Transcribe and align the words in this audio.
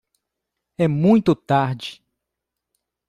É 0.79 0.87
muito 0.87 1.35
tarde 1.35 2.03